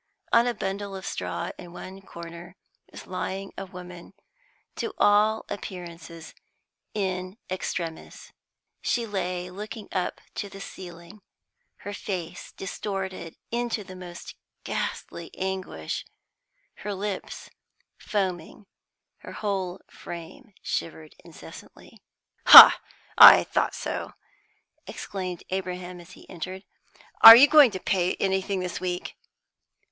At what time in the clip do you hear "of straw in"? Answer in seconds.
0.95-1.73